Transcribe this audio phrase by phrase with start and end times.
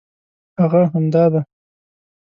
[0.61, 1.41] هغه همدا دی.